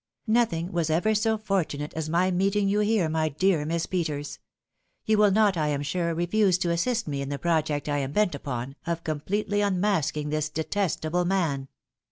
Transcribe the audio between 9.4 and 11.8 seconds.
unmasking this detestable man.